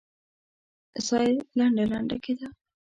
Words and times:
ساه 1.05 1.25
يې 1.29 1.37
لنډه 1.57 1.83
لنډه 1.91 2.17
کېده. 2.23 2.47